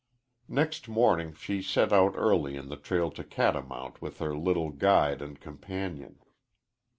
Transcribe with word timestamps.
Next 0.47 0.87
morning 0.87 1.35
she 1.35 1.61
set 1.61 1.93
out 1.93 2.13
early 2.15 2.55
in 2.55 2.69
the 2.69 2.75
trail 2.75 3.11
to 3.11 3.23
Catamount 3.23 4.01
with 4.01 4.17
her 4.17 4.35
little 4.35 4.71
guide 4.71 5.21
and 5.21 5.39
companion. 5.39 6.17